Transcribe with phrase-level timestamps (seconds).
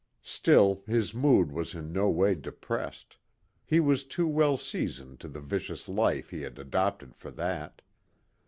[0.23, 3.17] Still, his mood was in no way depressed
[3.63, 7.83] he was too well seasoned to the vicious life he had adopted for that.